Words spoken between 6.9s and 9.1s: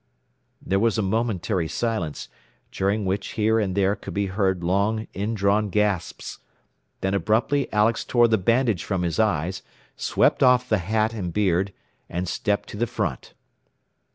Then abruptly Alex tore the bandage from